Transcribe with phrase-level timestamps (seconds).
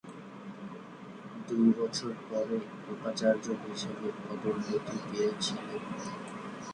[1.47, 2.57] দুই বছর পরে
[2.93, 5.81] উপাচার্য হিসাবে পদোন্নতি পেয়েছিলেন।